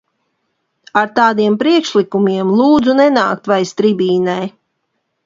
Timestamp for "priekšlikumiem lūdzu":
1.63-2.97